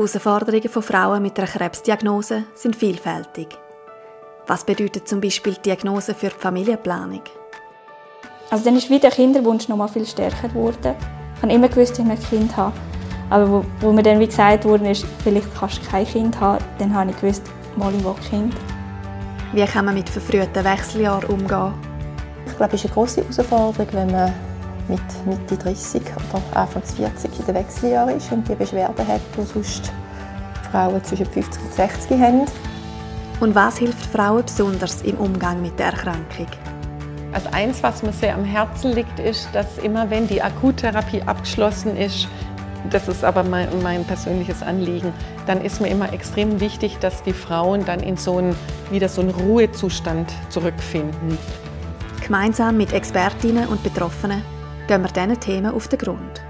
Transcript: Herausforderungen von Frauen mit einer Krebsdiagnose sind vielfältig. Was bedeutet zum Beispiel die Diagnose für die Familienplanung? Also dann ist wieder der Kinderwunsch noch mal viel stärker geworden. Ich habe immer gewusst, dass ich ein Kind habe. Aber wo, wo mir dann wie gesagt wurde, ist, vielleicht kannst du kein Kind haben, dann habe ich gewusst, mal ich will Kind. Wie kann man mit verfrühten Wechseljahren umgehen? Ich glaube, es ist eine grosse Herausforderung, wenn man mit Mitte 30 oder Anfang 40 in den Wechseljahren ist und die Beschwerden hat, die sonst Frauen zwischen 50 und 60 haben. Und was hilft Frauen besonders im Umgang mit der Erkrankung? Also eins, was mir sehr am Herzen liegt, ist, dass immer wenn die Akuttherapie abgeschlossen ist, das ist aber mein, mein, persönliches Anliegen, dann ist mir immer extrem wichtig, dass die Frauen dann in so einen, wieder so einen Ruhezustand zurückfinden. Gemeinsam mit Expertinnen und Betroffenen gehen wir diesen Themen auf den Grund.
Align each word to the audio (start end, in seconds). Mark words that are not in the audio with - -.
Herausforderungen 0.00 0.70
von 0.70 0.82
Frauen 0.82 1.22
mit 1.22 1.38
einer 1.38 1.46
Krebsdiagnose 1.46 2.44
sind 2.54 2.74
vielfältig. 2.74 3.48
Was 4.46 4.64
bedeutet 4.64 5.06
zum 5.06 5.20
Beispiel 5.20 5.52
die 5.52 5.60
Diagnose 5.60 6.14
für 6.14 6.28
die 6.28 6.38
Familienplanung? 6.38 7.20
Also 8.48 8.64
dann 8.64 8.76
ist 8.76 8.88
wieder 8.88 9.00
der 9.00 9.10
Kinderwunsch 9.10 9.68
noch 9.68 9.76
mal 9.76 9.88
viel 9.88 10.06
stärker 10.06 10.48
geworden. 10.48 10.94
Ich 11.36 11.42
habe 11.42 11.52
immer 11.52 11.68
gewusst, 11.68 11.98
dass 11.98 12.06
ich 12.06 12.10
ein 12.10 12.18
Kind 12.18 12.56
habe. 12.56 12.72
Aber 13.28 13.50
wo, 13.50 13.64
wo 13.80 13.92
mir 13.92 14.02
dann 14.02 14.18
wie 14.20 14.26
gesagt 14.26 14.64
wurde, 14.64 14.90
ist, 14.90 15.04
vielleicht 15.22 15.54
kannst 15.54 15.84
du 15.84 15.90
kein 15.90 16.06
Kind 16.06 16.40
haben, 16.40 16.64
dann 16.78 16.94
habe 16.94 17.10
ich 17.10 17.20
gewusst, 17.20 17.42
mal 17.76 17.92
ich 17.94 18.02
will 18.02 18.14
Kind. 18.30 18.54
Wie 19.52 19.66
kann 19.66 19.84
man 19.84 19.94
mit 19.94 20.08
verfrühten 20.08 20.64
Wechseljahren 20.64 21.28
umgehen? 21.28 21.74
Ich 22.46 22.56
glaube, 22.56 22.74
es 22.74 22.82
ist 22.82 22.86
eine 22.86 22.94
grosse 22.94 23.20
Herausforderung, 23.20 23.88
wenn 23.92 24.10
man 24.10 24.32
mit 24.90 25.26
Mitte 25.26 25.56
30 25.56 26.02
oder 26.02 26.60
Anfang 26.60 26.82
40 26.82 27.38
in 27.38 27.46
den 27.46 27.54
Wechseljahren 27.54 28.16
ist 28.16 28.30
und 28.32 28.46
die 28.48 28.54
Beschwerden 28.54 29.06
hat, 29.06 29.20
die 29.36 29.42
sonst 29.42 29.92
Frauen 30.70 31.02
zwischen 31.04 31.26
50 31.26 31.62
und 31.62 31.74
60 31.74 32.20
haben. 32.20 32.46
Und 33.40 33.54
was 33.54 33.78
hilft 33.78 34.04
Frauen 34.06 34.42
besonders 34.42 35.02
im 35.02 35.16
Umgang 35.16 35.62
mit 35.62 35.78
der 35.78 35.86
Erkrankung? 35.86 36.48
Also 37.32 37.48
eins, 37.52 37.82
was 37.82 38.02
mir 38.02 38.12
sehr 38.12 38.34
am 38.34 38.44
Herzen 38.44 38.92
liegt, 38.92 39.18
ist, 39.20 39.48
dass 39.52 39.78
immer 39.78 40.10
wenn 40.10 40.26
die 40.26 40.42
Akuttherapie 40.42 41.22
abgeschlossen 41.22 41.96
ist, 41.96 42.28
das 42.90 43.08
ist 43.08 43.24
aber 43.24 43.44
mein, 43.44 43.68
mein, 43.82 44.04
persönliches 44.04 44.62
Anliegen, 44.62 45.12
dann 45.46 45.62
ist 45.62 45.80
mir 45.80 45.88
immer 45.88 46.12
extrem 46.12 46.60
wichtig, 46.60 46.98
dass 46.98 47.22
die 47.22 47.32
Frauen 47.32 47.84
dann 47.84 48.00
in 48.00 48.16
so 48.16 48.38
einen, 48.38 48.56
wieder 48.90 49.08
so 49.08 49.20
einen 49.20 49.30
Ruhezustand 49.30 50.32
zurückfinden. 50.48 51.38
Gemeinsam 52.24 52.76
mit 52.76 52.92
Expertinnen 52.92 53.68
und 53.68 53.82
Betroffenen 53.82 54.42
gehen 54.90 55.02
wir 55.02 55.12
diesen 55.12 55.38
Themen 55.38 55.72
auf 55.72 55.86
den 55.86 56.00
Grund. 56.00 56.49